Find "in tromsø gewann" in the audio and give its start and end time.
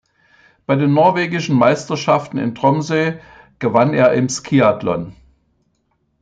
2.39-3.93